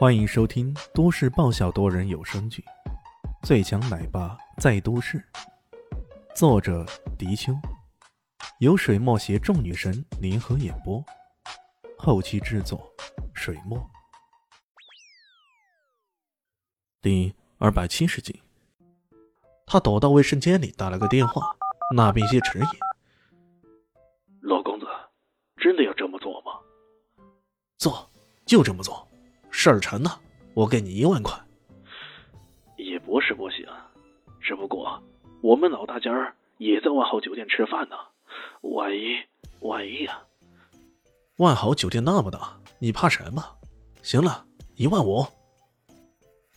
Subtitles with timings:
[0.00, 2.64] 欢迎收听都市爆笑多人有声剧
[3.46, 5.18] 《最强奶爸在都市》，
[6.34, 6.86] 作者：
[7.18, 7.52] 迪秋，
[8.60, 11.04] 由水墨携众女神联合演播，
[11.98, 12.90] 后期制作：
[13.34, 13.78] 水墨。
[17.02, 18.42] 第二百七十集，
[19.66, 21.54] 他躲到卫生间里打了个电话，
[21.94, 22.64] 那边些迟疑。
[24.40, 24.86] 老公子，
[25.58, 26.52] 真的要这么做吗？
[27.76, 28.10] 做，
[28.46, 29.06] 就这么做。
[29.62, 30.18] 事儿成了，
[30.54, 31.38] 我给你一万块。
[32.78, 33.66] 也不是不行，
[34.40, 34.98] 只不过
[35.42, 37.96] 我们老大家儿也在万豪酒店吃饭呢，
[38.62, 39.18] 万一
[39.60, 40.18] 万一呀！
[41.36, 43.44] 万豪酒店那么大，你怕什么？
[44.00, 44.46] 行了，
[44.76, 45.26] 一万五。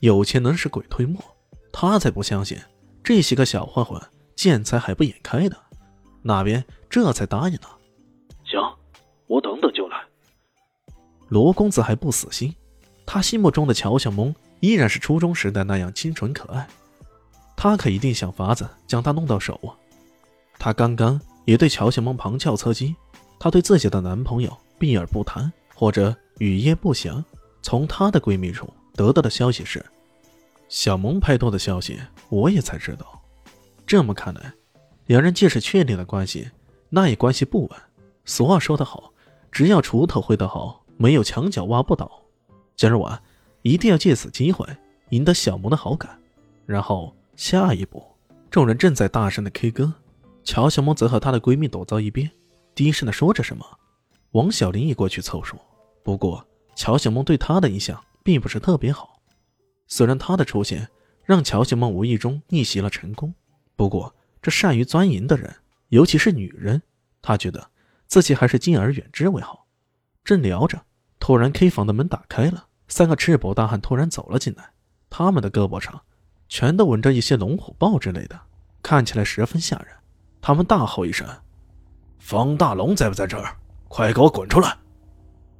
[0.00, 1.22] 有钱能使鬼推磨，
[1.72, 2.58] 他才不相信
[3.04, 4.02] 这些个小混混
[4.34, 5.56] 见财还不眼开的。
[6.20, 7.78] 那边这才答应了。
[8.44, 8.60] 行，
[9.28, 10.04] 我等等就来。
[11.28, 12.52] 罗公子还不死心。
[13.10, 16.68] 他心目中的乔小萌依然是初中时代那样清纯可爱，
[17.56, 19.72] 他可一定想法子将她弄到手啊！
[20.58, 22.94] 他刚刚也对乔小萌旁敲侧击，
[23.40, 27.24] 她对自己的男朋友避而不谈，或者语焉不详。
[27.62, 29.82] 从她的闺蜜处得到的消息是，
[30.68, 33.06] 小萌拍拖的消息，我也才知道。
[33.86, 34.52] 这么看来，
[35.06, 36.46] 两人既是确定了关系，
[36.90, 37.70] 那也关系不稳。
[38.26, 39.10] 俗话说得好，
[39.50, 42.20] 只要锄头挥得好，没有墙角挖不倒。
[42.78, 43.20] 今儿晚
[43.62, 44.64] 一定要借此机会
[45.08, 46.16] 赢得小萌的好感，
[46.64, 48.06] 然后下一步，
[48.52, 49.92] 众人正在大声的 K 歌，
[50.44, 52.30] 乔小萌则和她的闺蜜躲到一边，
[52.76, 53.66] 低声的说着什么。
[54.30, 55.58] 王小玲也过去凑数，
[56.04, 59.20] 不过乔小萌对她的印象并不是特别好。
[59.88, 60.88] 虽然她的出现
[61.24, 63.34] 让乔小萌无意中逆袭了成功，
[63.74, 65.52] 不过这善于钻营的人，
[65.88, 66.80] 尤其是女人，
[67.22, 67.70] 她觉得
[68.06, 69.66] 自己还是敬而远之为好。
[70.22, 70.80] 正聊着，
[71.18, 72.66] 突然 K 房的门打开了。
[72.88, 74.70] 三个赤膊大汉突然走了进来，
[75.08, 76.00] 他们的胳膊上
[76.48, 78.40] 全都纹着一些龙虎豹之类的，
[78.82, 79.88] 看起来十分吓人。
[80.40, 81.26] 他们大吼一声
[82.18, 83.54] ：“方大龙在不在这儿？
[83.88, 84.76] 快给我滚出来！”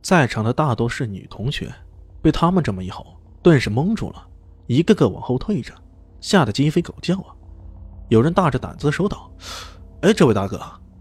[0.01, 1.73] 在场的大多是女同学，
[2.23, 4.27] 被他们这么一吼，顿时懵住了，
[4.67, 5.75] 一个个往后退着，
[6.21, 7.35] 吓得鸡飞狗叫啊！
[8.09, 9.31] 有人大着胆子说道
[10.01, 10.61] ：“哎，这位大哥，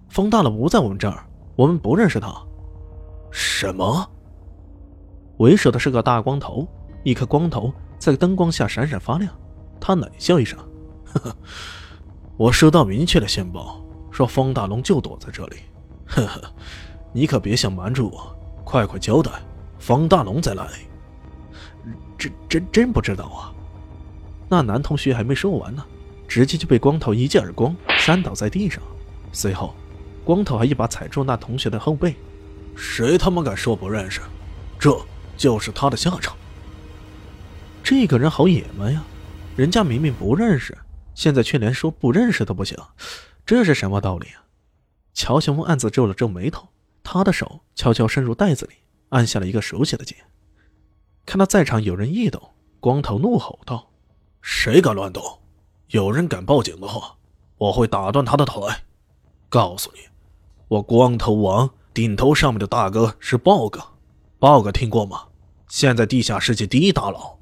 [0.09, 2.35] 方大龙不在我们这儿，我们不认识他。”
[3.31, 4.09] 什么？
[5.37, 6.67] 为首的是个大光头，
[7.03, 9.31] 一颗光头在灯光下闪闪发亮。
[9.79, 10.57] 他冷笑一声
[11.05, 11.37] ：“呵呵，
[12.35, 15.57] 我收到明确的线报，说方大龙就躲在这里。
[16.07, 16.41] 呵呵，
[17.13, 19.31] 你可别想瞒住我，快快交代，
[19.77, 20.73] 方大龙在哪里？”
[22.17, 23.53] 真真真不知道啊！
[24.49, 25.85] 那男同学还没说完呢，
[26.27, 28.81] 直接就被光头一记耳光扇倒在地上。
[29.31, 29.75] 随后，
[30.25, 32.15] 光头还一把踩住那同学的后背
[32.75, 34.19] ：“谁他妈敢说不认识？
[34.79, 34.99] 这！”
[35.37, 36.35] 就是他的下场。
[37.83, 39.03] 这个人好野蛮呀！
[39.55, 40.77] 人家明明不认识，
[41.15, 42.77] 现在却连说不认识都不行，
[43.45, 44.43] 这是什么道理啊？
[45.13, 46.67] 乔小峰暗自皱了皱眉头，
[47.01, 48.73] 他的手悄悄伸入袋子里，
[49.09, 50.17] 按下了一个熟悉的键。
[51.25, 52.41] 看到在场有人异动，
[52.79, 53.89] 光头怒吼道
[54.41, 55.23] ：“谁敢乱动？
[55.87, 57.15] 有人敢报警的话，
[57.57, 58.61] 我会打断他的腿！
[59.49, 60.01] 告诉你，
[60.67, 63.81] 我光头王顶头上面的大哥是豹哥。”
[64.39, 65.23] 豹哥听过吗？
[65.67, 67.35] 现在地下世界第一大佬。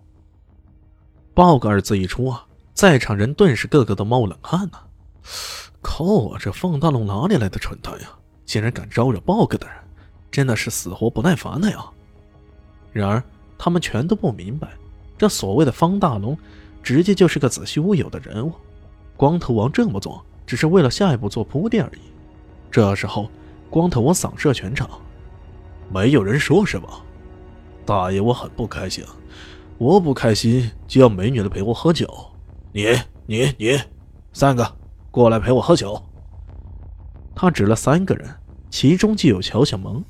[1.33, 4.79] 豹哥二字一出啊，在场人顿时个个都冒冷汗呐。
[5.81, 8.07] 靠啊，这方大龙哪里来的蠢蛋呀？
[8.45, 9.75] 竟然敢招惹豹哥的人，
[10.31, 11.85] 真的是死活不耐烦了呀！
[12.93, 13.21] 然而
[13.57, 14.69] 他们全都不明白，
[15.17, 16.37] 这所谓的方大龙，
[16.81, 18.53] 直接就是个子虚乌有的人物。
[19.17, 22.01] 光头王这么做，只是为了下一步做铺垫而已。
[22.71, 23.29] 这时候，
[23.69, 24.89] 光头王扫射全场。
[25.91, 26.87] 没有人说什么？
[27.85, 29.03] 大爷，我很不开心。
[29.77, 32.07] 我不开心就要美女来陪我喝酒。
[32.71, 32.87] 你、
[33.25, 33.79] 你、你，
[34.33, 34.77] 三个
[35.11, 36.01] 过来陪我喝酒。
[37.35, 38.33] 他指了三个人，
[38.69, 40.03] 其中就有乔小萌。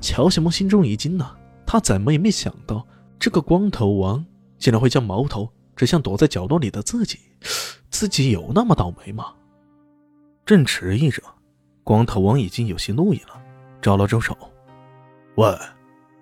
[0.00, 1.30] 乔小萌心中一惊呐，
[1.64, 2.86] 他怎么也没想到，
[3.18, 4.24] 这个光头王
[4.58, 7.18] 竟然会将矛头指向躲在角落里的自己。
[7.90, 9.32] 自己有那么倒霉吗？
[10.44, 11.22] 正迟疑着，
[11.84, 13.40] 光头王已经有些怒意了，
[13.80, 14.36] 招了招手。
[15.38, 15.56] 喂，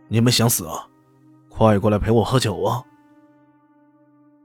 [0.09, 0.87] 你们想死啊？
[1.49, 2.85] 快过来陪我喝酒啊！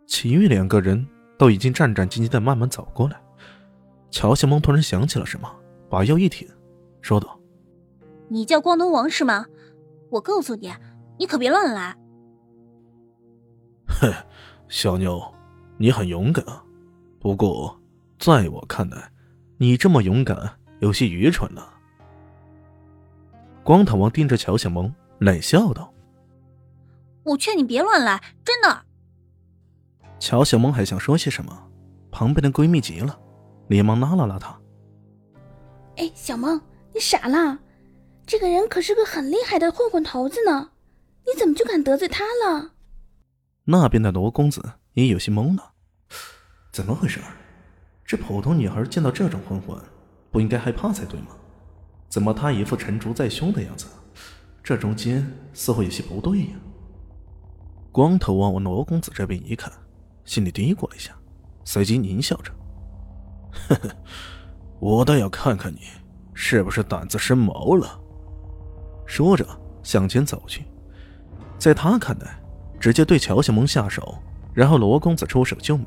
[0.07, 1.05] 其余两个人
[1.37, 3.21] 都已经战战兢兢的慢慢走过来。
[4.11, 5.53] 乔小萌突然想起了什么，
[5.89, 6.47] 把腰一挺，
[7.01, 7.37] 说道
[8.31, 9.45] ：“你叫光头王是吗？
[10.09, 10.73] 我告诉你，
[11.19, 11.97] 你可别乱来。”
[13.85, 14.09] 嘿，
[14.69, 15.21] 小妞，
[15.75, 16.63] 你很勇敢啊。
[17.19, 17.77] 不过，
[18.17, 19.11] 在我看来，
[19.57, 21.70] 你这么勇敢有些愚蠢了。
[23.63, 25.93] 光头王盯着乔小萌，冷笑道
[27.23, 28.85] ：“我劝你别乱来，真的。
[30.19, 31.69] 乔小萌还想说些什么，
[32.11, 33.19] 旁边的闺蜜急了，
[33.67, 34.59] 连忙拉了拉她。
[35.97, 36.59] 哎，小萌，
[36.93, 37.59] 你傻了？
[38.25, 40.71] 这个人可是个很厉害的混混头子呢，
[41.25, 42.71] 你怎么就敢得罪他了？
[43.65, 45.73] 那边的罗公子也有些懵了，
[46.71, 47.19] 怎么回事？
[48.05, 49.79] 这普通女孩见到这种混混，
[50.31, 51.27] 不应该害怕才对吗？
[52.11, 53.87] 怎么他一副成竹在胸的样子？
[54.61, 56.49] 这中间似乎有些不对呀。
[57.91, 59.71] 光头往我罗公子这边一看。
[60.23, 61.13] 心里嘀咕了一下，
[61.63, 62.51] 随即狞笑着
[63.69, 63.89] ：“呵呵，
[64.79, 65.79] 我倒要看看你
[66.33, 67.99] 是不是胆子生毛了。”
[69.07, 69.45] 说着
[69.81, 70.63] 向前走去。
[71.57, 72.39] 在他看来，
[72.79, 74.15] 直接对乔小萌下手，
[74.53, 75.85] 然后罗公子出手救美，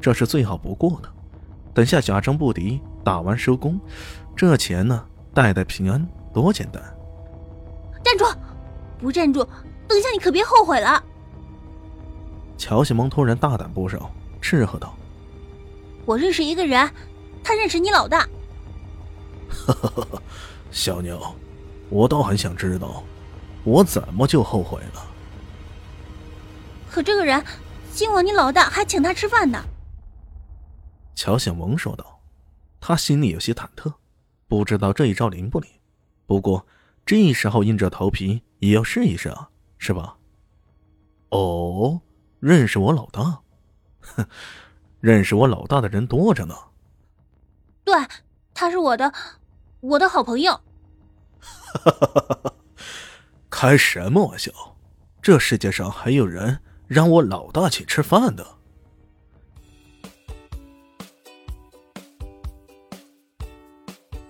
[0.00, 1.08] 这是最好不过的。
[1.72, 3.80] 等下假装不敌，打完收工，
[4.34, 6.82] 这钱呢，代代平安，多简单。
[8.02, 8.24] 站住！
[8.98, 9.46] 不站住，
[9.86, 11.02] 等下你可别后悔了。
[12.56, 14.10] 乔小萌突然大胆不少，
[14.40, 14.94] 斥喝道
[16.04, 16.90] ：“我认识一个人，
[17.44, 18.26] 他认识你老大。
[20.72, 21.20] ”小妞，
[21.90, 23.04] 我倒很想知道，
[23.62, 25.06] 我怎么就后悔了？
[26.90, 27.44] 可这个人，
[27.92, 29.64] 今晚你老大还请他吃饭呢。”
[31.14, 32.20] 乔小萌说道，
[32.80, 33.92] 他心里有些忐忑，
[34.48, 35.70] 不知道这一招灵不灵。
[36.26, 36.66] 不过
[37.06, 39.48] 这时候硬着头皮也要试一试啊，
[39.78, 40.16] 是吧？
[41.28, 42.00] 哦。
[42.40, 43.40] 认识我老大，
[44.00, 44.24] 哼，
[45.00, 46.54] 认识我老大的人多着呢。
[47.82, 47.92] 对，
[48.54, 49.12] 他是我的，
[49.80, 50.52] 我的好朋友。
[51.40, 52.54] 哈哈哈哈
[53.50, 54.52] 开什么玩笑？
[55.20, 58.57] 这世界上还有人让我老大请吃饭的？